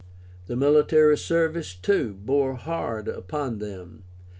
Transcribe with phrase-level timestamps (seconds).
[0.47, 4.03] The military service, too, bore hard upon them.